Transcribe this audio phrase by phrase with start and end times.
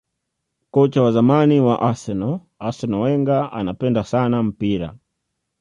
[0.71, 4.97] kocha wa zamani wa arsenal arsene wenger anapenda sana mpira